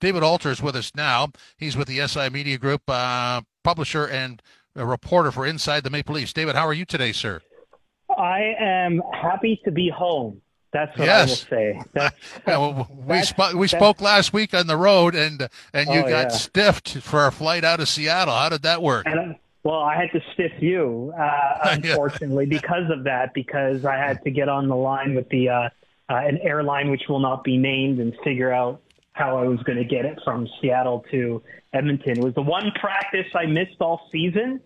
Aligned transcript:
David 0.00 0.22
Alter 0.22 0.50
is 0.50 0.62
with 0.62 0.76
us 0.76 0.92
now. 0.94 1.28
He's 1.56 1.76
with 1.76 1.88
the 1.88 2.06
SI 2.06 2.28
Media 2.28 2.58
Group, 2.58 2.82
uh, 2.88 3.42
publisher 3.64 4.04
and 4.06 4.42
a 4.74 4.84
reporter 4.84 5.32
for 5.32 5.46
Inside 5.46 5.84
the 5.84 5.90
Maple 5.90 6.14
Leafs. 6.14 6.32
David, 6.32 6.54
how 6.54 6.66
are 6.66 6.74
you 6.74 6.84
today, 6.84 7.12
sir? 7.12 7.40
I 8.16 8.54
am 8.58 9.02
happy 9.12 9.60
to 9.64 9.70
be 9.70 9.88
home. 9.88 10.40
That's 10.72 10.96
what 10.98 11.06
yes. 11.06 11.46
I 11.50 11.54
will 11.54 11.58
say. 11.58 11.82
That's, 11.94 12.16
yeah, 12.46 12.58
well, 12.58 12.88
we 13.06 13.22
sp- 13.24 13.54
we 13.54 13.66
spoke 13.66 14.00
last 14.00 14.32
week 14.32 14.52
on 14.52 14.66
the 14.66 14.76
road, 14.76 15.14
and 15.14 15.48
and 15.72 15.88
you 15.88 16.00
oh, 16.00 16.08
got 16.08 16.26
yeah. 16.26 16.28
stiffed 16.28 16.98
for 16.98 17.26
a 17.26 17.32
flight 17.32 17.64
out 17.64 17.80
of 17.80 17.88
Seattle. 17.88 18.34
How 18.34 18.50
did 18.50 18.62
that 18.62 18.82
work? 18.82 19.06
And, 19.06 19.36
well, 19.62 19.80
I 19.80 19.96
had 19.96 20.12
to 20.12 20.20
stiff 20.34 20.52
you, 20.60 21.12
uh, 21.18 21.58
unfortunately, 21.64 22.46
because 22.46 22.90
of 22.90 23.04
that. 23.04 23.32
Because 23.32 23.84
I 23.84 23.96
had 23.96 24.22
to 24.24 24.30
get 24.30 24.48
on 24.48 24.68
the 24.68 24.76
line 24.76 25.14
with 25.14 25.28
the 25.30 25.48
uh, 25.48 25.68
uh, 26.08 26.14
an 26.14 26.38
airline 26.42 26.90
which 26.90 27.08
will 27.08 27.20
not 27.20 27.42
be 27.42 27.56
named 27.56 27.98
and 27.98 28.14
figure 28.22 28.52
out 28.52 28.82
how 29.16 29.38
I 29.38 29.44
was 29.44 29.62
going 29.62 29.78
to 29.78 29.84
get 29.84 30.04
it 30.04 30.18
from 30.24 30.46
Seattle 30.60 31.04
to 31.10 31.42
Edmonton. 31.72 32.18
It 32.18 32.22
was 32.22 32.34
the 32.34 32.42
one 32.42 32.70
practice 32.78 33.26
I 33.34 33.46
missed 33.46 33.76
all 33.80 34.08
season, 34.12 34.60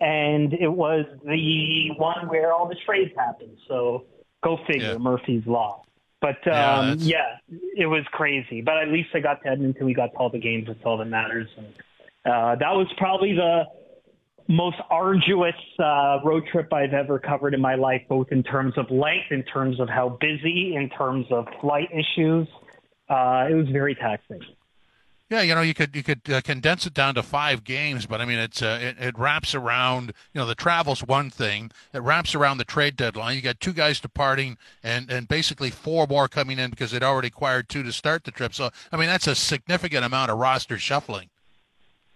and 0.00 0.52
it 0.54 0.68
was 0.68 1.04
the 1.24 1.90
one 1.96 2.28
where 2.28 2.52
all 2.52 2.68
the 2.68 2.76
trades 2.86 3.12
happened. 3.16 3.58
So 3.66 4.04
go 4.44 4.58
figure, 4.66 4.92
yeah. 4.92 4.98
Murphy's 4.98 5.44
Law. 5.46 5.82
But 6.20 6.38
um, 6.46 6.98
yeah, 7.00 7.38
yeah, 7.48 7.58
it 7.76 7.86
was 7.86 8.04
crazy. 8.12 8.60
But 8.60 8.78
at 8.78 8.88
least 8.88 9.08
I 9.12 9.18
got 9.18 9.42
to 9.42 9.48
Edmonton. 9.48 9.84
We 9.86 9.92
got 9.92 10.12
to 10.12 10.18
all 10.18 10.30
the 10.30 10.38
games. 10.38 10.68
That's 10.68 10.78
all 10.84 10.98
that 10.98 11.06
matters. 11.06 11.48
And 11.56 11.66
uh, 12.24 12.54
that 12.56 12.72
was 12.74 12.86
probably 12.96 13.34
the 13.34 13.64
most 14.48 14.76
arduous 14.88 15.54
uh, 15.80 16.20
road 16.24 16.44
trip 16.52 16.72
I've 16.72 16.94
ever 16.94 17.18
covered 17.18 17.54
in 17.54 17.60
my 17.60 17.74
life, 17.74 18.02
both 18.08 18.28
in 18.30 18.44
terms 18.44 18.74
of 18.78 18.88
length, 18.88 19.32
in 19.32 19.42
terms 19.42 19.80
of 19.80 19.88
how 19.88 20.16
busy, 20.20 20.76
in 20.76 20.90
terms 20.90 21.26
of 21.30 21.48
flight 21.60 21.88
issues 21.92 22.46
uh, 23.08 23.46
it 23.50 23.54
was 23.54 23.68
very 23.68 23.94
taxing. 23.94 24.40
Yeah, 25.28 25.42
you 25.42 25.56
know, 25.56 25.62
you 25.62 25.74
could 25.74 25.96
you 25.96 26.04
could 26.04 26.20
uh, 26.30 26.40
condense 26.40 26.86
it 26.86 26.94
down 26.94 27.16
to 27.16 27.22
five 27.22 27.64
games, 27.64 28.06
but 28.06 28.20
I 28.20 28.24
mean, 28.24 28.38
it's 28.38 28.62
uh, 28.62 28.78
it, 28.80 28.96
it 29.00 29.18
wraps 29.18 29.56
around. 29.56 30.12
You 30.32 30.40
know, 30.40 30.46
the 30.46 30.54
travel's 30.54 31.02
one 31.02 31.30
thing. 31.30 31.72
It 31.92 32.00
wraps 32.00 32.36
around 32.36 32.58
the 32.58 32.64
trade 32.64 32.96
deadline. 32.96 33.34
You 33.34 33.42
got 33.42 33.58
two 33.58 33.72
guys 33.72 33.98
departing, 33.98 34.56
and 34.84 35.10
and 35.10 35.26
basically 35.26 35.70
four 35.70 36.06
more 36.06 36.28
coming 36.28 36.60
in 36.60 36.70
because 36.70 36.92
they'd 36.92 37.02
already 37.02 37.26
acquired 37.26 37.68
two 37.68 37.82
to 37.82 37.92
start 37.92 38.22
the 38.22 38.30
trip. 38.30 38.54
So, 38.54 38.70
I 38.92 38.96
mean, 38.96 39.08
that's 39.08 39.26
a 39.26 39.34
significant 39.34 40.04
amount 40.04 40.30
of 40.30 40.38
roster 40.38 40.78
shuffling. 40.78 41.28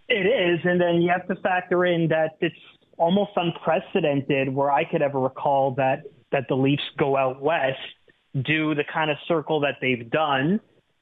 It 0.09 0.27
is, 0.27 0.61
and 0.63 0.81
then 0.81 1.03
you 1.03 1.11
have 1.11 1.27
to 1.27 1.35
factor 1.43 1.85
in 1.85 2.07
that 2.09 2.37
it's 2.41 2.55
almost 2.97 3.33
unprecedented, 3.35 4.55
where 4.55 4.71
I 4.71 4.85
could 4.85 5.03
ever 5.03 5.19
recall 5.19 5.73
that 5.73 6.05
that 6.31 6.47
the 6.49 6.55
Leafs 6.55 6.83
go 6.97 7.17
out 7.17 7.43
west, 7.43 7.79
do 8.41 8.77
the 8.77 8.85
kind 8.85 9.11
of 9.11 9.17
circle 9.27 9.59
that 9.61 9.79
they've 9.81 10.09
done 10.09 10.61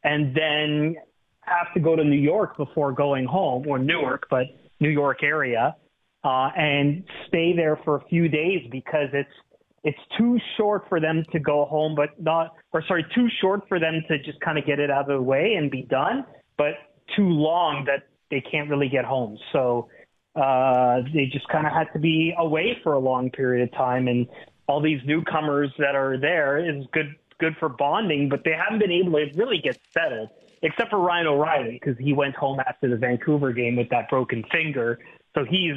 and 0.09 0.35
then 0.35 0.97
have 1.43 1.73
to 1.75 1.81
go 1.81 1.95
to 1.95 2.03
New 2.03 2.23
York 2.35 2.57
before 2.57 2.93
going 2.93 3.27
home, 3.27 3.67
or 3.69 3.79
Newark, 3.79 4.27
but 4.31 4.47
New 4.81 4.89
York 4.89 5.23
area, 5.23 5.77
uh, 6.25 6.49
and 6.57 7.05
stay 7.29 7.53
there 7.55 7.79
for 7.85 7.97
a 7.97 8.05
few 8.09 8.29
days 8.29 8.67
because 8.71 9.09
it's 9.13 9.37
it's 9.85 9.99
too 10.19 10.39
short 10.57 10.83
for 10.89 10.99
them 10.99 11.25
to 11.33 11.39
go 11.39 11.65
home, 11.65 11.95
but 11.95 12.21
not, 12.21 12.55
or 12.73 12.83
sorry, 12.89 13.05
too 13.15 13.29
short 13.41 13.61
for 13.69 13.79
them 13.79 14.03
to 14.09 14.19
just 14.19 14.41
kind 14.41 14.59
of 14.59 14.67
get 14.67 14.81
it 14.81 14.91
out 14.91 15.03
of 15.03 15.19
the 15.19 15.23
way 15.23 15.55
and 15.57 15.71
be 15.71 15.83
done, 15.83 16.25
but 16.57 16.75
too 17.15 17.29
long 17.29 17.85
that 17.87 18.09
they 18.31 18.41
can't 18.41 18.69
really 18.69 18.89
get 18.89 19.05
home. 19.05 19.39
So 19.53 19.89
uh, 20.35 21.03
they 21.15 21.27
just 21.33 21.49
kind 21.49 21.67
of 21.67 21.73
had 21.73 21.87
to 21.93 22.01
be 22.01 22.35
away 22.37 22.77
for 22.83 22.95
a 22.95 22.99
long 22.99 23.31
period 23.31 23.63
of 23.69 23.73
time, 23.77 24.09
and 24.09 24.27
all 24.67 24.81
these 24.83 25.01
newcomers 25.07 25.71
that 25.79 25.95
are 25.95 26.19
there 26.19 26.59
is 26.59 26.85
good 26.93 27.15
good 27.39 27.57
for 27.59 27.69
bonding, 27.69 28.29
but 28.29 28.43
they 28.45 28.53
haven't 28.53 28.81
been 28.81 28.93
able 28.93 29.13
to 29.13 29.27
really 29.37 29.59
get 29.59 29.79
settled, 29.93 30.31
except 30.63 30.91
for 30.91 30.99
Ryan 30.99 31.29
O'Reilly 31.29 31.79
because 31.81 31.99
he 31.99 32.13
went 32.13 32.35
home 32.37 32.61
after 32.61 32.89
the 32.89 32.97
Vancouver 32.97 33.53
game 33.53 33.77
with 33.77 33.89
that 33.91 34.09
broken 34.09 34.45
finger. 34.51 34.99
So 35.35 35.45
he's 35.45 35.75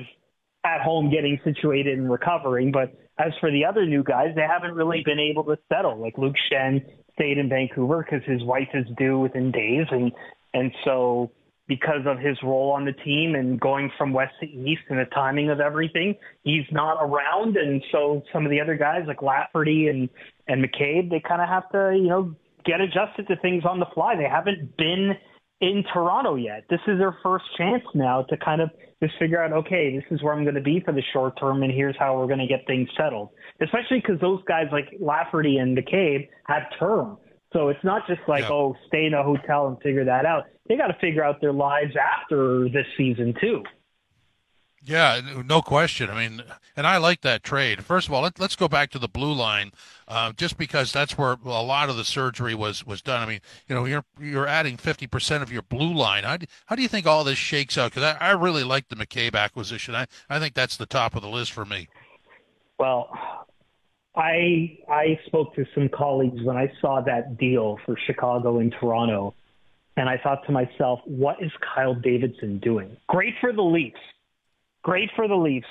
at 0.64 0.82
home 0.82 1.10
getting 1.10 1.40
situated 1.44 1.98
and 1.98 2.10
recovering. 2.10 2.72
But 2.72 2.94
as 3.18 3.34
for 3.40 3.52
the 3.52 3.66
other 3.66 3.86
new 3.86 4.04
guys, 4.04 4.30
they 4.36 4.42
haven't 4.42 4.74
really 4.74 5.02
been 5.06 5.20
able 5.20 5.44
to 5.46 5.58
settle. 5.70 5.98
Like 5.98 6.18
Luke 6.18 6.36
Schenn 6.52 6.84
stayed 7.14 7.38
in 7.38 7.50
Vancouver 7.50 8.06
because 8.08 8.26
his 8.28 8.44
wife 8.44 8.70
is 8.74 8.86
due 8.98 9.20
within 9.20 9.52
days, 9.52 9.86
and 9.92 10.12
and 10.54 10.72
so 10.84 11.32
because 11.68 12.06
of 12.06 12.20
his 12.20 12.38
role 12.44 12.72
on 12.72 12.86
the 12.86 12.92
team 12.92 13.36
and 13.36 13.60
going 13.60 13.90
from 13.98 14.12
west 14.12 14.34
to 14.42 14.46
east 14.46 14.82
and 14.90 15.00
the 15.00 15.06
timing 15.06 15.50
of 15.50 15.60
everything, 15.60 16.16
he's 16.44 16.66
not 16.72 16.98
around. 17.02 17.56
And 17.56 17.82
so 17.92 18.24
some 18.34 18.46
of 18.46 18.52
the 18.52 18.60
other 18.60 18.76
guys 18.76 19.04
like 19.08 19.22
Lafferty 19.22 19.88
and, 19.88 20.10
and 20.48 20.64
McCabe, 20.64 21.10
they 21.10 21.22
kind 21.26 21.42
of 21.42 21.48
have 21.48 21.70
to, 21.72 21.96
you 21.96 22.10
know, 22.10 22.36
get 22.66 22.82
adjusted 22.82 23.28
to 23.28 23.36
things 23.38 23.64
on 23.66 23.80
the 23.80 23.86
fly. 23.94 24.16
They 24.16 24.30
haven't 24.30 24.76
been 24.78 25.14
in 25.62 25.84
Toronto 25.94 26.36
yet. 26.36 26.66
This 26.70 26.82
is 26.88 26.98
their 26.98 27.18
first 27.24 27.46
chance 27.58 27.84
now 27.94 28.24
to 28.24 28.38
kind 28.38 28.62
of 28.62 28.70
just 29.02 29.14
figure 29.18 29.42
out, 29.42 29.54
okay, 29.54 29.96
this 29.96 30.06
is 30.12 30.22
where 30.24 30.34
I'm 30.34 30.44
going 30.44 30.56
to 30.56 30.62
be 30.62 30.82
for 30.84 30.92
the 30.92 31.04
short 31.14 31.40
term, 31.40 31.64
and 31.64 31.72
here's 31.72 31.96
how 31.98 32.18
we're 32.18 32.28
going 32.28 32.40
to 32.40 32.48
get 32.48 32.66
things 32.68 32.90
settled. 32.98 33.30
Especially 33.62 34.02
because 34.02 34.20
those 34.20 34.42
guys 34.48 34.66
like 34.72 34.90
Lafferty 35.00 35.58
and 35.58 35.78
McCabe 35.78 36.28
have 36.48 36.64
term. 36.80 37.18
So 37.54 37.70
it's 37.70 37.84
not 37.84 38.08
just 38.08 38.22
like, 38.28 38.44
yeah. 38.44 38.52
oh, 38.52 38.76
stay 38.88 39.06
in 39.06 39.14
a 39.14 39.24
hotel 39.24 39.68
and 39.68 39.80
figure 39.82 40.06
that 40.06 40.26
out. 40.26 40.46
They 40.68 40.78
got 40.78 40.88
to 40.88 40.98
figure 41.00 41.24
out 41.24 41.42
their 41.42 41.54
lives 41.54 41.96
after 41.96 42.70
this 42.70 42.86
season 42.98 43.34
too. 43.40 43.64
Yeah, 44.84 45.22
no 45.46 45.62
question. 45.62 46.10
I 46.10 46.28
mean, 46.28 46.44
and 46.76 46.88
I 46.88 46.98
like 46.98 47.22
that 47.22 47.44
trade. 47.44 47.84
First 47.86 48.08
of 48.08 48.14
all, 48.14 48.24
let, 48.24 48.42
us 48.42 48.56
go 48.56 48.68
back 48.68 48.90
to 48.92 49.00
the 49.00 49.08
blue 49.08 49.32
line, 49.32 49.74
uh, 50.08 50.34
just 50.34 50.58
because 50.58 50.92
that's 50.92 51.20
where 51.20 51.38
a 51.46 51.62
lot 51.62 51.90
of 51.90 51.98
the 51.98 52.04
surgery 52.04 52.56
was 52.56 52.84
was 52.84 53.00
done. 53.04 53.22
I 53.22 53.28
mean, 53.28 53.42
you 53.68 53.76
know, 53.76 53.86
you're 53.86 54.06
you're 54.20 54.48
adding 54.48 54.78
fifty 54.78 55.06
percent 55.06 55.44
of 55.44 55.52
your 55.52 55.62
blue 55.62 55.94
line. 55.94 56.24
How 56.24 56.38
do, 56.38 56.48
how 56.66 56.76
do 56.76 56.82
you 56.82 56.88
think 56.88 57.06
all 57.06 57.24
this 57.24 57.38
shakes 57.38 57.78
out? 57.78 57.92
Because 57.92 58.16
I, 58.20 58.30
I 58.30 58.32
really 58.32 58.64
like 58.64 58.88
the 58.88 58.96
McCabe 58.96 59.36
acquisition. 59.36 59.94
I 59.94 60.08
I 60.32 60.40
think 60.40 60.56
that's 60.56 60.78
the 60.78 60.88
top 60.88 61.16
of 61.16 61.22
the 61.22 61.30
list 61.30 61.52
for 61.52 61.66
me. 61.66 61.88
Well, 62.80 63.16
I 64.16 64.78
I 64.90 65.20
spoke 65.28 65.56
to 65.56 65.66
some 65.74 65.90
colleagues 65.90 66.42
when 66.44 66.58
I 66.58 66.72
saw 66.82 67.02
that 67.02 67.38
deal 67.38 67.78
for 67.86 67.96
Chicago 68.08 68.60
and 68.60 68.74
Toronto, 68.80 69.34
and 69.96 70.10
I 70.10 70.18
thought 70.18 70.46
to 70.48 70.52
myself, 70.52 71.00
what 71.06 71.42
is 71.42 71.52
Kyle 71.74 71.96
Davidson 71.96 72.60
doing? 72.60 72.98
Great 73.08 73.34
for 73.40 73.54
the 73.54 73.62
Leafs, 73.62 74.00
great 74.84 75.10
for 75.16 75.28
the 75.28 75.36
Leafs, 75.36 75.68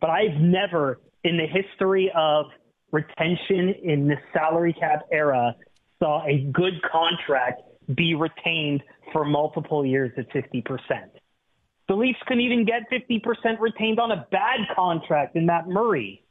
but 0.00 0.10
I've 0.10 0.40
never 0.40 1.00
in 1.22 1.36
the 1.36 1.46
history 1.46 2.10
of 2.16 2.46
retention 2.92 3.74
in 3.82 4.08
the 4.08 4.16
salary 4.32 4.72
cap 4.72 5.06
era 5.10 5.54
saw 5.98 6.24
a 6.26 6.48
good 6.52 6.74
contract 6.90 7.62
be 7.94 8.14
retained 8.14 8.82
for 9.12 9.24
multiple 9.24 9.84
years 9.84 10.12
at 10.16 10.28
50%. 10.30 10.64
The 11.86 11.94
Leafs 11.94 12.18
couldn't 12.26 12.42
even 12.42 12.64
get 12.64 12.82
50% 12.90 13.60
retained 13.60 14.00
on 14.00 14.10
a 14.10 14.26
bad 14.30 14.60
contract 14.74 15.36
in 15.36 15.46
Matt 15.46 15.68
Murray. 15.68 16.23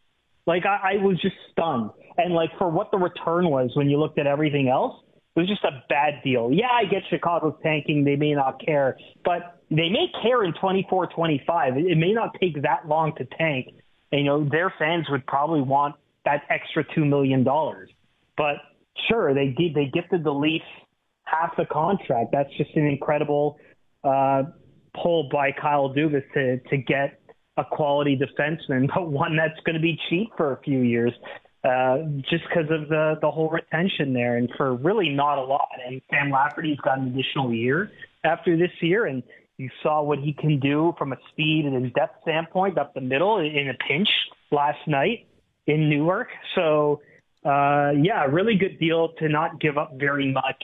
Like 0.46 0.66
I, 0.66 0.94
I 0.94 1.04
was 1.04 1.20
just 1.22 1.36
stunned. 1.52 1.92
And 2.18 2.34
like 2.34 2.50
for 2.58 2.70
what 2.70 2.92
the 2.92 2.98
return 2.98 3.50
was 3.50 3.72
when 3.76 3.90
you 3.90 4.00
looked 4.00 4.20
at 4.20 4.28
everything 4.28 4.70
else, 4.70 5.04
it 5.36 5.40
was 5.40 5.50
just 5.50 5.64
a 5.64 5.84
bad 5.90 6.22
deal. 6.24 6.52
Yeah, 6.52 6.68
I 6.72 6.86
get 6.86 7.02
Chicago's 7.10 7.56
tanking. 7.64 8.04
They 8.04 8.16
may 8.16 8.34
not 8.34 8.64
care, 8.64 8.98
but 9.26 9.64
they 9.70 9.90
may 9.90 10.08
care 10.22 10.44
in 10.44 10.54
24, 10.54 11.08
25. 11.08 11.78
It, 11.78 11.98
may 11.98 12.14
not 12.14 12.36
take 12.40 12.62
that 12.62 12.88
long 12.88 13.14
to 13.18 13.26
tank. 13.38 13.68
And, 14.12 14.22
you 14.22 14.26
know, 14.26 14.48
their 14.48 14.72
fans 14.78 15.08
would 15.10 15.26
probably 15.26 15.62
want 15.62 15.96
that 16.26 16.44
extra 16.50 16.84
$2 16.96 17.08
million. 17.08 17.44
But 17.44 18.58
sure, 19.10 19.34
they 19.34 19.48
did, 19.58 19.74
they 19.74 19.90
gifted 19.92 20.24
the 20.24 20.32
Leafs 20.32 20.66
half 21.24 21.58
the 21.58 21.66
contract. 21.66 22.30
That's 22.32 22.56
just 22.56 22.70
an 22.76 22.86
incredible, 22.86 23.58
uh, 24.04 24.44
pull 25.02 25.30
by 25.32 25.52
Kyle 25.52 25.90
Dubas 25.90 26.22
to, 26.36 26.60
to 26.60 26.78
get 26.78 27.20
a 27.58 27.64
quality 27.64 28.18
defenseman, 28.18 28.88
but 28.94 29.10
one 29.10 29.36
that's 29.36 29.60
going 29.66 29.76
to 29.76 29.82
be 29.82 30.00
cheap 30.10 30.30
for 30.38 30.54
a 30.54 30.62
few 30.62 30.80
years, 30.80 31.14
uh, 31.64 32.00
just 32.30 32.44
because 32.48 32.70
of 32.70 32.90
the 32.90 33.18
the 33.22 33.32
whole 33.32 33.50
retention 33.50 34.14
there, 34.14 34.38
and 34.38 34.50
for 34.58 34.76
really 34.76 35.10
not 35.10 35.38
a 35.38 35.44
lot. 35.44 35.70
And 35.88 36.02
Sam 36.10 36.32
Lafferty's 36.32 36.80
got 36.80 37.00
an 37.00 37.08
additional 37.08 37.54
year 37.54 37.92
after 38.24 38.58
this 38.58 38.72
year, 38.82 39.06
and 39.06 39.24
you 39.58 39.70
saw 39.82 40.02
what 40.02 40.20
he 40.20 40.34
can 40.34 40.60
do 40.60 40.94
from 40.98 41.14
a 41.14 41.18
speed 41.32 41.66
and 41.66 41.94
depth 41.94 42.22
standpoint 42.24 42.78
up 42.78 42.94
the 42.94 43.02
middle 43.02 43.40
in 43.40 43.70
a 43.70 43.74
pinch 43.88 44.10
last 44.52 44.80
night 44.88 45.28
in 45.68 45.90
Newark. 45.90 46.30
So, 46.56 47.02
uh, 47.46 47.92
yeah, 48.02 48.26
really 48.26 48.56
good 48.56 48.80
deal 48.80 49.10
to 49.20 49.30
not 49.30 49.60
give 49.60 49.78
up 49.78 49.94
very 49.96 50.32
much. 50.32 50.64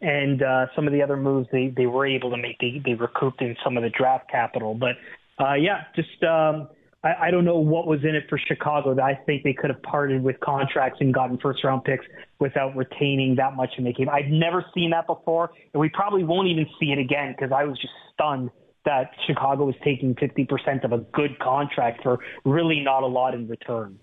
And 0.00 0.42
uh, 0.42 0.66
some 0.74 0.86
of 0.86 0.94
the 0.94 1.02
other 1.02 1.16
moves 1.16 1.48
they, 1.52 1.68
they 1.68 1.86
were 1.86 2.06
able 2.06 2.30
to 2.30 2.38
make, 2.38 2.58
they, 2.58 2.80
they 2.82 2.94
recouped 2.94 3.42
in 3.42 3.54
some 3.62 3.76
of 3.76 3.82
the 3.82 3.90
draft 3.90 4.30
capital. 4.30 4.74
But 4.74 4.96
uh, 5.40 5.54
yeah, 5.54 5.84
just 5.96 6.22
um, 6.22 6.68
I, 7.02 7.26
I 7.26 7.30
don't 7.30 7.44
know 7.44 7.58
what 7.58 7.86
was 7.86 8.00
in 8.02 8.14
it 8.14 8.24
for 8.28 8.38
Chicago 8.38 8.94
that 8.94 9.02
I 9.02 9.14
think 9.26 9.42
they 9.42 9.52
could 9.52 9.70
have 9.70 9.82
parted 9.82 10.22
with 10.22 10.38
contracts 10.40 10.98
and 11.00 11.14
gotten 11.14 11.38
first 11.38 11.64
round 11.64 11.84
picks 11.84 12.04
without 12.38 12.76
retaining 12.76 13.36
that 13.36 13.56
much 13.56 13.70
in 13.78 13.84
the 13.84 13.92
game. 13.92 14.08
I've 14.08 14.30
never 14.30 14.64
seen 14.74 14.90
that 14.90 15.06
before, 15.06 15.50
and 15.72 15.80
we 15.80 15.88
probably 15.88 16.24
won't 16.24 16.48
even 16.48 16.66
see 16.78 16.92
it 16.92 16.98
again 16.98 17.34
because 17.36 17.52
I 17.52 17.64
was 17.64 17.78
just 17.78 17.92
stunned 18.14 18.50
that 18.84 19.10
Chicago 19.26 19.66
was 19.66 19.74
taking 19.84 20.14
50% 20.14 20.84
of 20.84 20.92
a 20.92 20.98
good 20.98 21.38
contract 21.38 22.02
for 22.02 22.18
really 22.44 22.80
not 22.80 23.02
a 23.02 23.06
lot 23.06 23.34
in 23.34 23.46
return. 23.46 23.98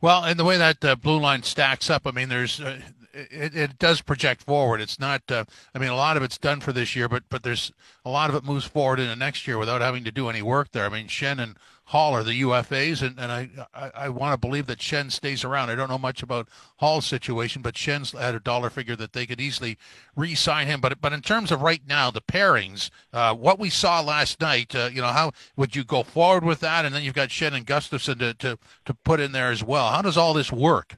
Well, 0.00 0.24
and 0.24 0.38
the 0.38 0.44
way 0.44 0.56
that 0.56 0.84
uh, 0.84 0.96
blue 0.96 1.18
line 1.18 1.42
stacks 1.42 1.90
up, 1.90 2.06
I 2.06 2.10
mean, 2.10 2.28
there's 2.28 2.60
uh, 2.60 2.78
it, 3.14 3.56
it 3.56 3.78
does 3.78 4.00
project 4.00 4.42
forward. 4.42 4.80
It's 4.80 4.98
not. 4.98 5.22
Uh, 5.30 5.44
I 5.74 5.78
mean, 5.78 5.90
a 5.90 5.96
lot 5.96 6.16
of 6.16 6.22
it's 6.22 6.38
done 6.38 6.60
for 6.60 6.72
this 6.72 6.94
year, 6.96 7.08
but 7.08 7.24
but 7.28 7.42
there's 7.42 7.72
a 8.04 8.10
lot 8.10 8.30
of 8.30 8.36
it 8.36 8.44
moves 8.44 8.64
forward 8.64 9.00
into 9.00 9.16
next 9.16 9.46
year 9.46 9.58
without 9.58 9.80
having 9.80 10.04
to 10.04 10.12
do 10.12 10.28
any 10.28 10.42
work 10.42 10.72
there. 10.72 10.84
I 10.84 10.88
mean, 10.88 11.06
Schenn 11.06 11.38
and 11.40 11.56
Holl 11.88 12.14
are 12.14 12.22
the 12.22 12.40
UFAs, 12.40 13.02
and, 13.02 13.18
and 13.18 13.30
I, 13.30 13.50
I, 13.74 13.90
I 13.94 14.08
want 14.08 14.32
to 14.32 14.38
believe 14.38 14.66
that 14.66 14.78
Schenn 14.78 15.12
stays 15.12 15.44
around. 15.44 15.68
I 15.68 15.74
don't 15.74 15.90
know 15.90 15.98
much 15.98 16.22
about 16.22 16.48
Holl's 16.76 17.04
situation, 17.04 17.60
but 17.60 17.74
Schenn's 17.74 18.12
had 18.12 18.34
a 18.34 18.40
dollar 18.40 18.70
figure 18.70 18.96
that 18.96 19.12
they 19.12 19.26
could 19.26 19.40
easily 19.40 19.76
re-sign 20.16 20.66
him. 20.66 20.80
But 20.80 21.00
but 21.00 21.12
in 21.12 21.20
terms 21.20 21.52
of 21.52 21.60
right 21.60 21.82
now, 21.86 22.10
the 22.10 22.22
pairings, 22.22 22.90
uh, 23.12 23.34
what 23.34 23.58
we 23.58 23.68
saw 23.68 24.00
last 24.00 24.40
night, 24.40 24.74
uh, 24.74 24.88
you 24.90 25.02
know, 25.02 25.08
how 25.08 25.32
would 25.56 25.76
you 25.76 25.84
go 25.84 26.02
forward 26.02 26.44
with 26.44 26.60
that? 26.60 26.86
And 26.86 26.94
then 26.94 27.02
you've 27.02 27.14
got 27.14 27.28
Schenn 27.28 27.52
and 27.52 27.66
Gustafsson 27.66 28.18
to, 28.18 28.34
to, 28.34 28.58
to 28.86 28.94
put 28.94 29.20
in 29.20 29.32
there 29.32 29.50
as 29.50 29.62
well. 29.62 29.90
How 29.90 30.00
does 30.00 30.16
all 30.16 30.32
this 30.32 30.50
work? 30.50 30.96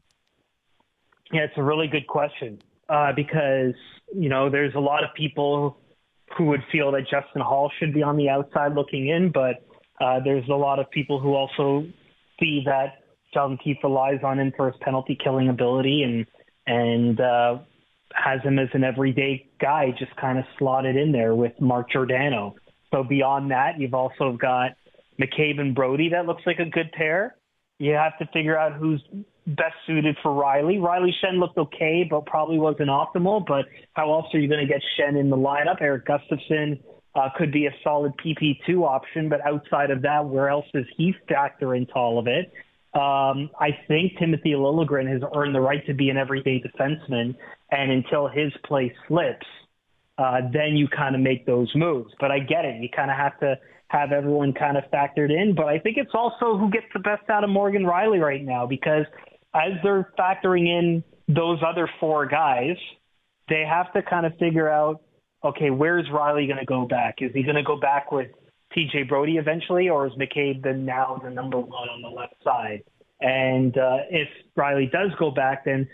Yeah, 1.32 1.42
it's 1.42 1.54
a 1.56 1.62
really 1.62 1.88
good 1.88 2.06
question 2.06 2.60
uh, 2.88 3.12
because, 3.14 3.74
you 4.14 4.28
know, 4.28 4.48
there's 4.48 4.74
a 4.74 4.80
lot 4.80 5.04
of 5.04 5.10
people 5.14 5.78
who 6.36 6.44
would 6.46 6.62
feel 6.70 6.92
that 6.92 7.02
Justin 7.02 7.42
Holl 7.42 7.70
should 7.78 7.92
be 7.92 8.02
on 8.02 8.16
the 8.16 8.28
outside 8.28 8.74
looking 8.74 9.08
in, 9.08 9.32
but 9.32 9.66
uh, 10.00 10.20
there's 10.24 10.48
a 10.48 10.54
lot 10.54 10.78
of 10.78 10.90
people 10.90 11.20
who 11.20 11.34
also 11.34 11.86
see 12.38 12.62
that 12.66 13.02
Sheldon 13.32 13.58
Keefe 13.62 13.78
relies 13.82 14.20
on 14.22 14.38
him 14.38 14.52
for 14.56 14.70
his 14.70 14.80
penalty 14.80 15.16
killing 15.22 15.48
ability 15.48 16.02
and 16.02 16.26
and 16.68 17.20
uh, 17.20 17.58
has 18.12 18.40
him 18.42 18.58
as 18.58 18.68
an 18.72 18.82
everyday 18.82 19.48
guy, 19.60 19.94
just 19.96 20.14
kind 20.16 20.38
of 20.38 20.44
slotted 20.58 20.96
in 20.96 21.12
there 21.12 21.34
with 21.34 21.52
Mark 21.60 21.90
Giordano. 21.92 22.56
So 22.92 23.04
beyond 23.04 23.52
that, 23.52 23.78
you've 23.78 23.94
also 23.94 24.36
got 24.40 24.72
McCabe 25.20 25.60
and 25.60 25.74
Brodie 25.74 26.10
That 26.10 26.26
looks 26.26 26.42
like 26.44 26.58
a 26.58 26.64
good 26.64 26.90
pair. 26.92 27.36
You 27.78 27.92
have 27.92 28.18
to 28.18 28.26
figure 28.32 28.58
out 28.58 28.72
who's 28.72 29.02
best 29.46 29.74
suited 29.86 30.16
for 30.22 30.30
Rielly. 30.30 30.78
Rielly 30.78 31.10
Schenn 31.22 31.38
looked 31.38 31.58
okay, 31.58 32.06
but 32.08 32.26
probably 32.26 32.58
wasn't 32.58 32.88
optimal. 32.88 33.44
But 33.46 33.66
how 33.94 34.12
else 34.12 34.26
are 34.34 34.38
you 34.38 34.48
going 34.48 34.66
to 34.66 34.72
get 34.72 34.82
Schenn 34.98 35.18
in 35.18 35.30
the 35.30 35.36
lineup? 35.36 35.80
Erik 35.80 36.06
Gustafsson 36.06 36.80
uh, 37.14 37.28
could 37.36 37.52
be 37.52 37.66
a 37.66 37.70
solid 37.82 38.12
PP2 38.24 38.82
option, 38.82 39.28
but 39.28 39.40
outside 39.46 39.90
of 39.90 40.02
that, 40.02 40.26
where 40.26 40.48
else 40.48 40.66
does 40.74 40.84
he 40.96 41.14
factor 41.28 41.74
into 41.74 41.92
all 41.94 42.18
of 42.18 42.26
it? 42.26 42.52
Um, 42.94 43.50
I 43.60 43.70
think 43.88 44.18
Timothy 44.18 44.52
Liljegren 44.52 45.10
has 45.10 45.22
earned 45.34 45.54
the 45.54 45.60
right 45.60 45.84
to 45.86 45.94
be 45.94 46.08
an 46.08 46.16
everyday 46.16 46.62
defenseman, 46.62 47.34
and 47.70 47.90
until 47.90 48.26
his 48.28 48.52
play 48.64 48.94
slips, 49.06 49.46
uh, 50.18 50.40
then 50.52 50.76
you 50.76 50.88
kind 50.88 51.14
of 51.14 51.20
make 51.20 51.44
those 51.44 51.70
moves. 51.74 52.12
But 52.18 52.30
I 52.30 52.38
get 52.38 52.64
it; 52.64 52.80
you 52.80 52.88
kind 52.88 53.10
of 53.10 53.16
have 53.18 53.38
to 53.40 53.58
have 53.88 54.12
everyone 54.12 54.52
kind 54.52 54.76
of 54.76 54.84
factored 54.90 55.30
in. 55.30 55.54
But 55.54 55.66
I 55.66 55.78
think 55.78 55.98
it's 55.98 56.14
also 56.14 56.56
who 56.56 56.70
gets 56.70 56.86
the 56.94 57.00
best 57.00 57.28
out 57.28 57.44
of 57.44 57.50
Morgan 57.50 57.84
Rielly 57.84 58.20
right 58.20 58.42
now, 58.42 58.66
because 58.66 59.04
as 59.56 59.72
they're 59.82 60.12
factoring 60.18 60.66
in 60.66 61.02
those 61.28 61.58
other 61.66 61.88
four 61.98 62.26
guys, 62.26 62.76
they 63.48 63.64
have 63.68 63.92
to 63.94 64.02
kind 64.02 64.26
of 64.26 64.36
figure 64.38 64.68
out 64.68 65.02
okay, 65.44 65.70
where's 65.70 66.06
Rielly 66.08 66.46
going 66.46 66.58
to 66.58 66.64
go 66.64 66.86
back? 66.86 67.16
Is 67.20 67.30
he 67.32 67.44
going 67.44 67.56
to 67.56 67.62
go 67.62 67.78
back 67.78 68.10
with 68.10 68.28
TJ 68.76 69.08
Brodie 69.08 69.36
eventually, 69.36 69.88
or 69.88 70.06
is 70.06 70.12
McCabe 70.14 70.62
the 70.62 70.72
now 70.72 71.20
the 71.22 71.30
number 71.30 71.58
one 71.58 71.88
on 71.88 72.02
the 72.02 72.08
left 72.08 72.34
side? 72.42 72.82
And 73.20 73.76
uh, 73.78 73.98
if 74.10 74.28
Rielly 74.56 74.90
does 74.90 75.10
go 75.18 75.30
back, 75.30 75.64
then 75.64 75.88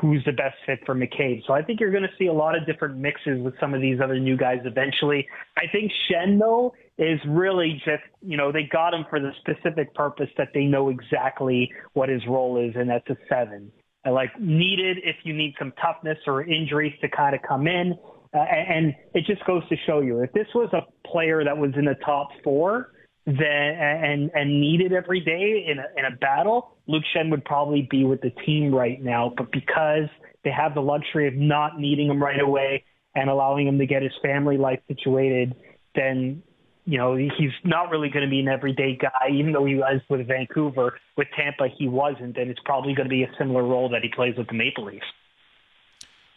who's 0.00 0.24
the 0.24 0.32
best 0.32 0.56
fit 0.66 0.80
for 0.86 0.94
McCabe? 0.94 1.42
So 1.46 1.52
I 1.52 1.62
think 1.62 1.80
you're 1.80 1.90
going 1.90 2.04
to 2.04 2.16
see 2.18 2.26
a 2.26 2.32
lot 2.32 2.56
of 2.56 2.66
different 2.66 2.96
mixes 2.96 3.40
with 3.42 3.54
some 3.60 3.74
of 3.74 3.80
these 3.80 3.98
other 4.02 4.18
new 4.18 4.36
guys 4.36 4.58
eventually. 4.64 5.26
I 5.56 5.62
think 5.70 5.92
Schenn 6.08 6.38
though, 6.38 6.74
is 6.98 7.20
really 7.28 7.80
just, 7.84 8.02
you 8.20 8.36
know, 8.36 8.50
they 8.50 8.64
got 8.64 8.92
him 8.92 9.06
for 9.08 9.20
the 9.20 9.30
specific 9.40 9.94
purpose 9.94 10.28
that 10.36 10.48
they 10.52 10.64
know 10.64 10.88
exactly 10.88 11.70
what 11.92 12.08
his 12.08 12.22
role 12.26 12.58
is, 12.58 12.74
and 12.74 12.90
that's 12.90 13.08
a 13.08 13.16
seven. 13.28 13.70
I 14.04 14.10
like 14.10 14.30
needed 14.40 14.98
if 15.04 15.16
you 15.22 15.32
need 15.32 15.54
some 15.58 15.72
toughness 15.80 16.18
or 16.26 16.42
injuries 16.42 16.94
to 17.00 17.08
kind 17.08 17.34
of 17.34 17.40
come 17.46 17.66
in. 17.66 17.94
Uh, 18.34 18.38
and 18.38 18.94
it 19.14 19.24
just 19.26 19.44
goes 19.46 19.66
to 19.68 19.76
show 19.86 20.00
you 20.00 20.20
if 20.22 20.32
this 20.32 20.46
was 20.54 20.68
a 20.72 21.08
player 21.08 21.44
that 21.44 21.56
was 21.56 21.70
in 21.76 21.84
the 21.84 21.96
top 22.04 22.28
four 22.44 22.92
then 23.28 23.44
and 23.44 24.30
and 24.32 24.60
needed 24.60 24.92
every 24.94 25.20
day 25.20 25.66
in 25.68 25.78
a, 25.78 25.84
in 25.98 26.10
a 26.10 26.16
battle, 26.16 26.70
Luke 26.86 27.02
Schenn 27.14 27.30
would 27.30 27.44
probably 27.44 27.86
be 27.90 28.04
with 28.04 28.22
the 28.22 28.30
team 28.30 28.74
right 28.74 29.02
now. 29.02 29.32
But 29.36 29.52
because 29.52 30.08
they 30.44 30.50
have 30.50 30.74
the 30.74 30.80
luxury 30.80 31.28
of 31.28 31.34
not 31.34 31.78
needing 31.78 32.08
him 32.08 32.22
right 32.22 32.40
away 32.40 32.84
and 33.14 33.28
allowing 33.28 33.66
him 33.68 33.78
to 33.78 33.86
get 33.86 34.02
his 34.02 34.12
family 34.22 34.56
life 34.56 34.80
situated, 34.88 35.54
then 35.94 36.42
you 36.86 36.96
know 36.96 37.16
he's 37.16 37.52
not 37.64 37.90
really 37.90 38.08
going 38.08 38.24
to 38.24 38.30
be 38.30 38.40
an 38.40 38.48
everyday 38.48 38.96
guy. 38.96 39.28
Even 39.30 39.52
though 39.52 39.66
he 39.66 39.74
was 39.74 40.00
with 40.08 40.26
Vancouver, 40.26 40.98
with 41.18 41.28
Tampa 41.36 41.68
he 41.76 41.86
wasn't, 41.86 42.38
and 42.38 42.50
it's 42.50 42.60
probably 42.64 42.94
going 42.94 43.08
to 43.08 43.14
be 43.14 43.24
a 43.24 43.30
similar 43.38 43.62
role 43.62 43.90
that 43.90 44.02
he 44.02 44.08
plays 44.08 44.36
with 44.38 44.46
the 44.46 44.54
Maple 44.54 44.86
Leafs. 44.86 45.04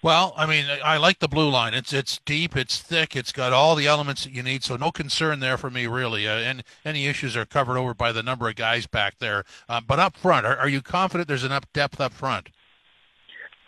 Well, 0.04 0.34
I 0.36 0.48
mean, 0.48 0.66
I 0.84 0.98
like 0.98 1.20
the 1.20 1.28
blue 1.28 1.50
line. 1.50 1.76
It's 1.76 1.94
it's 1.94 2.20
deep, 2.26 2.58
it's 2.58 2.80
thick, 2.80 3.16
it's 3.16 3.32
got 3.32 3.54
all 3.54 3.76
the 3.76 3.86
elements 3.86 4.24
that 4.24 4.34
you 4.34 4.42
need. 4.42 4.64
So 4.64 4.76
no 4.76 4.92
concern 4.92 5.42
there 5.42 5.58
for 5.58 5.70
me 5.70 5.86
really. 5.86 6.28
Uh, 6.28 6.38
and 6.38 6.64
any 6.84 7.06
issues 7.06 7.38
are 7.38 7.46
covered 7.46 7.78
over 7.78 7.94
by 7.94 8.12
the 8.12 8.24
number 8.24 8.50
of 8.50 8.56
guys 8.56 8.88
back 8.88 9.20
there. 9.20 9.44
Uh, 9.70 9.80
but 9.80 10.00
up 10.00 10.18
front, 10.18 10.48
are, 10.48 10.58
are 10.58 10.70
you 10.70 10.82
confident 10.82 11.28
there's 11.28 11.44
enough 11.44 11.66
depth 11.72 12.02
up 12.02 12.14
front? 12.14 12.50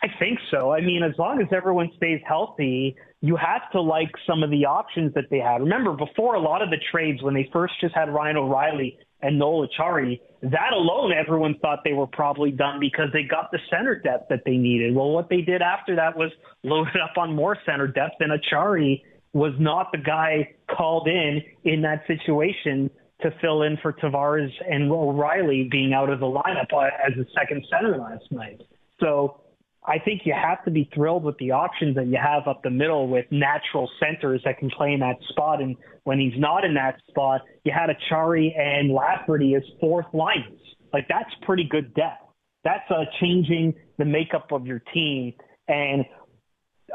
I 0.02 0.08
think 0.20 0.40
so. 0.50 0.74
I 0.74 0.82
mean, 0.82 1.04
as 1.04 1.14
long 1.18 1.40
as 1.40 1.48
everyone 1.56 1.92
stays 1.96 2.20
healthy, 2.28 2.96
you 3.22 3.38
have 3.38 3.72
to 3.72 3.80
like 3.80 4.12
some 4.28 4.44
of 4.44 4.50
the 4.50 4.66
options 4.66 5.14
that 5.14 5.30
they 5.30 5.40
had. 5.40 5.62
Remember, 5.62 5.94
before 5.94 6.36
a 6.36 6.42
lot 6.42 6.62
of 6.62 6.72
the 6.72 6.80
trades, 6.92 7.22
when 7.22 7.34
they 7.34 7.50
first 7.54 7.76
just 7.80 7.96
had 7.96 8.14
Ryan 8.14 8.38
O'Reilly 8.38 8.98
and 9.24 9.40
Noel 9.40 9.68
Acciari, 9.68 10.20
that 10.44 10.74
alone, 10.74 11.14
everyone 11.14 11.58
thought 11.62 11.80
they 11.84 11.94
were 11.94 12.08
probably 12.08 12.52
done 12.52 12.80
because 12.80 13.08
they 13.14 13.24
got 13.24 13.50
the 13.52 13.60
center 13.70 13.96
depth 14.00 14.28
that 14.30 14.42
they 14.46 14.58
needed. 14.58 14.94
Well, 14.94 15.12
what 15.12 15.30
they 15.30 15.42
did 15.42 15.62
after 15.62 15.96
that 15.96 16.16
was 16.16 16.32
loaded 16.64 16.98
up 17.02 17.18
on 17.18 17.34
more 17.34 17.58
center 17.66 17.88
depth, 17.88 18.16
and 18.20 18.32
Acciari 18.32 19.02
was 19.32 19.54
not 19.60 19.92
the 19.92 19.98
guy 19.98 20.54
called 20.70 21.08
in 21.08 21.42
in 21.64 21.82
that 21.82 22.04
situation 22.06 22.90
to 23.22 23.32
fill 23.42 23.64
in 23.64 23.78
for 23.82 23.94
Tavares 23.94 24.52
and 24.70 24.92
O'Reilly 24.92 25.70
being 25.72 25.94
out 25.94 26.10
of 26.10 26.20
the 26.20 26.26
lineup 26.26 26.74
uh, 26.74 26.90
as 27.06 27.18
a 27.18 27.26
second 27.34 27.66
center 27.72 27.98
last 27.98 28.30
night. 28.32 28.62
So 29.00 29.40
I 29.86 30.00
think 30.00 30.22
you 30.26 30.34
have 30.34 30.64
to 30.66 30.72
be 30.72 30.90
thrilled 30.94 31.24
with 31.24 31.38
the 31.40 31.52
options 31.52 31.96
that 31.96 32.08
you 32.08 32.18
have 32.22 32.48
up 32.48 32.64
the 32.64 32.70
middle 32.70 33.08
with 33.08 33.26
natural 33.32 33.90
centers 34.00 34.42
that 34.46 34.58
can 34.58 34.70
play 34.70 34.94
in 34.94 35.02
that 35.02 35.18
spot. 35.30 35.62
And 35.62 35.76
when 36.06 36.20
he's 36.20 36.38
not 36.38 36.64
in 36.64 36.74
that 36.76 37.02
spot, 37.10 37.42
you 37.66 37.74
had 37.74 37.90
Acciari 37.90 38.58
and 38.58 38.92
Lafferty 38.92 39.56
as 39.56 39.64
fourth 39.82 40.06
liners. 40.14 40.60
Like 40.94 41.08
that's 41.10 41.30
pretty 41.42 41.66
good 41.70 41.94
depth. 41.96 42.24
That's 42.64 42.90
uh, 42.90 43.04
changing 43.20 43.74
the 43.98 44.06
makeup 44.06 44.52
of 44.52 44.66
your 44.66 44.82
team 44.94 45.34
and 45.68 46.06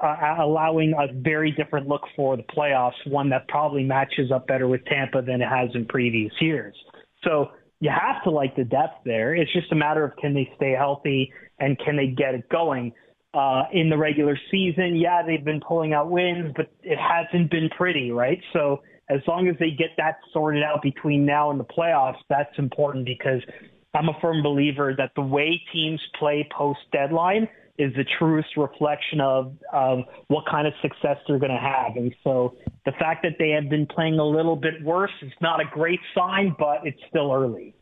uh, 0.02 0.36
allowing 0.40 0.94
a 0.98 1.12
very 1.12 1.50
different 1.50 1.88
look 1.88 2.02
for 2.16 2.36
the 2.36 2.42
playoffs, 2.44 2.92
one 3.06 3.28
that 3.30 3.48
probably 3.48 3.82
matches 3.82 4.30
up 4.32 4.46
better 4.46 4.66
with 4.66 4.84
Tampa 4.86 5.20
than 5.20 5.42
it 5.42 5.48
has 5.48 5.68
in 5.74 5.84
previous 5.86 6.32
years. 6.40 6.74
So 7.24 7.48
you 7.80 7.90
have 7.90 8.22
to 8.24 8.30
like 8.30 8.56
the 8.56 8.64
depth 8.64 9.04
there. 9.04 9.34
It's 9.34 9.52
just 9.52 9.70
a 9.72 9.76
matter 9.76 10.04
of 10.04 10.16
can 10.16 10.34
they 10.34 10.50
stay 10.56 10.72
healthy 10.72 11.32
and 11.58 11.78
can 11.78 11.96
they 11.96 12.08
get 12.08 12.34
it 12.34 12.48
going. 12.48 12.92
Uh, 13.34 13.64
in 13.72 13.90
the 13.90 13.96
regular 13.96 14.38
season, 14.50 14.96
yeah, 14.96 15.22
they've 15.24 15.44
been 15.44 15.60
pulling 15.60 15.92
out 15.92 16.10
wins, 16.10 16.52
but 16.56 16.72
it 16.82 16.98
hasn't 16.98 17.50
been 17.50 17.68
pretty, 17.76 18.10
right? 18.10 18.40
So 18.52 18.80
as 19.10 19.20
long 19.28 19.48
as 19.48 19.56
they 19.60 19.70
get 19.70 19.90
that 19.98 20.16
sorted 20.32 20.62
out 20.62 20.82
between 20.82 21.26
now 21.26 21.50
and 21.50 21.60
the 21.60 21.64
playoffs, 21.64 22.18
that's 22.28 22.58
important 22.58 23.04
because 23.04 23.42
I'm 23.94 24.08
a 24.08 24.18
firm 24.20 24.42
believer 24.42 24.94
that 24.96 25.12
the 25.14 25.22
way 25.22 25.60
teams 25.72 26.00
play 26.18 26.48
post 26.56 26.80
deadline 26.90 27.48
is 27.78 27.94
the 27.94 28.04
truest 28.18 28.56
reflection 28.56 29.20
of 29.20 29.56
of 29.72 30.00
what 30.26 30.44
kind 30.46 30.66
of 30.66 30.74
success 30.82 31.16
they're 31.26 31.38
going 31.38 31.52
to 31.52 31.56
have. 31.56 31.96
And 31.96 32.14
so 32.24 32.56
the 32.84 32.92
fact 32.92 33.22
that 33.22 33.36
they 33.38 33.50
have 33.50 33.68
been 33.68 33.86
playing 33.86 34.18
a 34.18 34.24
little 34.24 34.56
bit 34.56 34.82
worse 34.82 35.12
is 35.22 35.32
not 35.40 35.60
a 35.60 35.64
great 35.64 36.00
sign, 36.14 36.54
but 36.58 36.86
it's 36.86 37.00
still 37.08 37.32
early. 37.32 37.74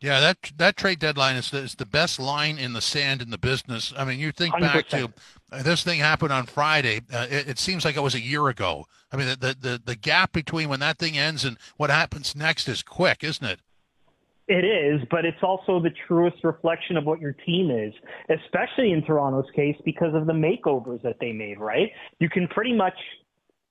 Yeah, 0.00 0.20
that 0.20 0.52
that 0.56 0.76
trade 0.76 1.00
deadline 1.00 1.34
is 1.34 1.50
the, 1.50 1.58
is 1.58 1.74
the 1.74 1.86
best 1.86 2.20
line 2.20 2.56
in 2.56 2.72
the 2.72 2.80
sand 2.80 3.20
in 3.20 3.30
the 3.30 3.38
business. 3.38 3.92
I 3.96 4.04
mean, 4.04 4.20
you 4.20 4.30
think 4.30 4.54
100%. 4.54 4.60
back 4.60 4.88
to 4.90 5.12
uh, 5.50 5.62
this 5.64 5.82
thing 5.82 5.98
happened 5.98 6.32
on 6.32 6.46
Friday. 6.46 7.00
Uh, 7.12 7.26
it, 7.28 7.48
it, 7.48 7.58
seems 7.58 7.84
like 7.84 7.96
it 7.96 8.02
was 8.02 8.14
a 8.14 8.20
year 8.20 8.48
ago. 8.48 8.86
I 9.10 9.16
mean, 9.16 9.26
the, 9.26 9.56
the 9.60 9.82
the 9.84 9.96
gap 9.96 10.32
between 10.32 10.68
when 10.68 10.78
that 10.80 10.98
thing 10.98 11.18
ends 11.18 11.44
and 11.44 11.58
what 11.78 11.90
happens 11.90 12.36
next 12.36 12.68
is 12.68 12.84
quick, 12.84 13.24
isn't 13.24 13.44
it? 13.44 13.60
It 14.48 14.64
is, 14.64 15.06
but 15.10 15.26
it's 15.26 15.42
also 15.42 15.78
the 15.78 15.90
truest 16.06 16.38
reflection 16.42 16.96
of 16.96 17.04
what 17.04 17.20
your 17.20 17.32
team 17.32 17.70
is, 17.70 17.92
especially 18.30 18.92
in 18.92 19.04
Toronto's 19.04 19.50
case 19.54 19.76
because 19.84 20.14
of 20.14 20.26
the 20.26 20.32
makeovers 20.32 21.02
that 21.02 21.16
they 21.20 21.32
made. 21.32 21.60
Right? 21.60 21.90
You 22.18 22.30
can 22.30 22.48
pretty 22.48 22.74
much, 22.74 22.94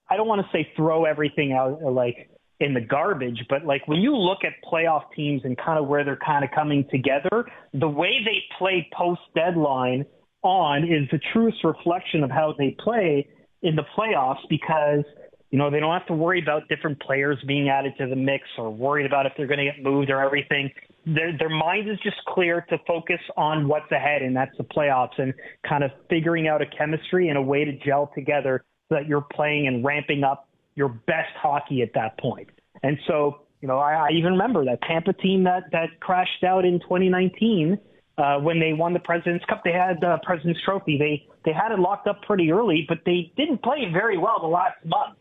I 0.10 0.18
don't 0.18 0.28
want 0.28 0.42
to 0.42 0.48
say 0.52 0.72
throw 0.76 1.06
everything 1.06 1.52
out 1.52 1.82
like 1.82 2.30
in 2.60 2.74
the 2.74 2.82
garbage. 2.82 3.44
But 3.50 3.66
like 3.66 3.88
when 3.88 4.02
you 4.02 4.16
look 4.16 4.40
at 4.44 4.54
playoff 4.72 5.04
teams 5.16 5.42
and 5.46 5.58
kind 5.58 5.80
of 5.80 5.88
where 5.88 6.04
they're 6.04 6.20
kind 6.24 6.44
of 6.44 6.52
coming 6.52 6.86
together, 6.92 7.46
the 7.74 7.90
way 7.90 8.20
they 8.24 8.44
play 8.58 8.88
post 8.96 9.22
deadline 9.36 10.06
on 10.44 10.84
is 10.84 11.10
the 11.12 11.20
truest 11.34 11.64
reflection 11.64 12.24
of 12.24 12.32
how 12.32 12.54
they 12.58 12.76
play 12.80 13.28
in 13.64 13.76
the 13.76 13.84
playoffs 13.98 14.48
because 14.50 15.04
you 15.52 15.58
know 15.58 15.70
they 15.70 15.80
don't 15.80 15.94
have 15.94 16.08
to 16.08 16.14
worry 16.14 16.42
about 16.42 16.68
different 16.68 17.00
players 17.02 17.38
being 17.48 17.70
added 17.70 17.94
to 17.98 18.08
the 18.08 18.16
mix 18.16 18.44
or 18.58 18.70
worried 18.70 19.06
about 19.06 19.26
if 19.26 19.34
they're 19.38 19.48
going 19.48 19.60
to 19.60 19.66
get 19.66 19.82
moved 19.82 20.10
or 20.10 20.22
everything. 20.22 20.70
their 21.06 21.38
their 21.38 21.50
mind 21.50 21.90
is 21.90 21.98
just 22.04 22.18
clear 22.28 22.66
to 22.70 22.78
focus 22.86 23.20
on 23.36 23.68
what's 23.68 23.92
ahead, 23.92 24.22
and 24.22 24.36
that's 24.36 24.56
the 24.58 24.64
playoffs, 24.64 25.18
and 25.18 25.34
kind 25.68 25.84
of 25.84 25.92
figuring 26.10 26.48
out 26.48 26.62
a 26.62 26.66
chemistry 26.78 27.30
and 27.30 27.38
a 27.38 27.42
way 27.42 27.64
to 27.66 27.72
gel 27.86 28.12
together 28.14 28.64
so 28.90 28.96
that 28.96 29.08
you're 29.08 29.26
playing 29.34 29.68
and 29.68 29.84
ramping 29.84 30.24
up 30.24 30.48
your 30.76 30.90
best 30.90 31.34
hockey 31.42 31.82
at 31.82 31.94
that 31.96 32.18
point. 32.20 32.48
And 32.84 32.98
so, 33.08 33.42
you 33.62 33.68
know, 33.68 33.80
I, 33.80 33.94
I 33.94 34.10
even 34.12 34.34
remember 34.34 34.64
that 34.66 34.82
Tampa 34.84 35.14
team 35.14 35.44
that 35.46 35.64
that 35.72 36.00
crashed 36.00 36.44
out 36.44 36.66
in 36.66 36.80
2019 36.82 37.78
uh, 38.18 38.38
when 38.40 38.60
they 38.60 38.74
won 38.74 38.94
the 38.94 39.00
President's 39.00 39.46
Cup. 39.46 39.64
They 39.64 39.72
had 39.72 40.00
the 40.02 40.18
President's 40.24 40.62
Trophy. 40.64 40.98
They 40.98 41.28
they 41.46 41.54
had 41.54 41.72
it 41.72 41.80
locked 41.80 42.08
up 42.08 42.22
pretty 42.24 42.52
early, 42.52 42.86
but 42.88 43.00
they 43.06 43.32
didn't 43.38 43.64
play 43.64 43.90
very 43.92 44.18
well 44.18 44.40
the 44.42 44.48
last 44.48 44.76
month, 44.86 45.18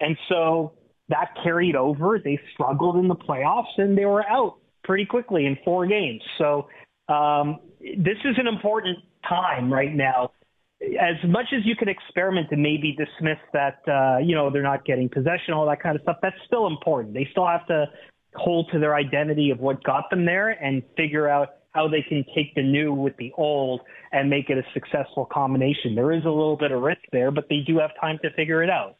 and 0.00 0.16
so 0.28 0.72
that 1.08 1.30
carried 1.42 1.76
over. 1.76 2.18
They 2.22 2.38
struggled 2.52 2.96
in 2.96 3.08
the 3.08 3.16
playoffs, 3.16 3.78
and 3.78 3.96
they 3.96 4.04
were 4.04 4.28
out 4.28 4.56
pretty 4.84 5.04
quickly 5.04 5.46
in 5.46 5.56
four 5.64 5.86
games. 5.86 6.22
So 6.38 6.68
um, 7.08 7.60
this 7.80 8.18
is 8.24 8.36
an 8.38 8.46
important 8.46 8.98
time 9.28 9.72
right 9.72 9.94
now. 9.94 10.32
As 10.80 11.16
much 11.28 11.46
as 11.52 11.64
you 11.64 11.74
can 11.74 11.88
experiment 11.88 12.48
and 12.52 12.62
maybe 12.62 12.96
dismiss 12.96 13.38
that, 13.52 13.80
uh, 13.88 14.18
you 14.18 14.34
know, 14.34 14.48
they're 14.50 14.62
not 14.62 14.84
getting 14.84 15.08
possession, 15.08 15.52
all 15.52 15.66
that 15.66 15.82
kind 15.82 15.96
of 15.96 16.02
stuff, 16.02 16.18
that's 16.22 16.36
still 16.46 16.68
important. 16.68 17.14
They 17.14 17.26
still 17.32 17.46
have 17.46 17.66
to 17.66 17.86
hold 18.34 18.70
to 18.72 18.78
their 18.78 18.94
identity 18.94 19.50
of 19.50 19.58
what 19.58 19.82
got 19.82 20.08
them 20.10 20.24
there 20.24 20.50
and 20.50 20.82
figure 20.96 21.28
out 21.28 21.48
how 21.72 21.88
they 21.88 22.02
can 22.02 22.24
take 22.34 22.54
the 22.54 22.62
new 22.62 22.92
with 22.92 23.16
the 23.16 23.32
old 23.36 23.80
and 24.12 24.30
make 24.30 24.50
it 24.50 24.58
a 24.58 24.62
successful 24.72 25.26
combination. 25.26 25.94
There 25.94 26.12
is 26.12 26.24
a 26.24 26.30
little 26.30 26.56
bit 26.56 26.70
of 26.70 26.80
risk 26.80 27.00
there, 27.12 27.30
but 27.30 27.48
they 27.48 27.60
do 27.66 27.78
have 27.78 27.90
time 28.00 28.18
to 28.22 28.30
figure 28.34 28.62
it 28.62 28.70
out. 28.70 28.96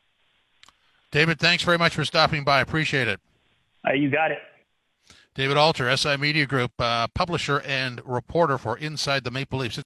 David, 1.10 1.38
thanks 1.38 1.62
very 1.62 1.78
much 1.78 1.94
for 1.94 2.04
stopping 2.04 2.44
by. 2.44 2.60
Appreciate 2.60 3.08
it. 3.08 3.20
Uh, 3.86 3.92
you 3.92 4.10
got 4.10 4.30
it. 4.30 4.38
David 5.34 5.56
Alter, 5.56 5.96
SI 5.96 6.16
Media 6.16 6.46
Group, 6.46 6.72
uh, 6.80 7.06
publisher 7.14 7.60
and 7.60 8.00
reporter 8.04 8.58
for 8.58 8.76
Inside 8.76 9.22
the 9.22 9.30
Maple 9.30 9.60
Leafs. 9.60 9.78